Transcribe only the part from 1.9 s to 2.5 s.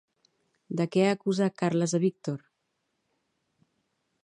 a Víctor?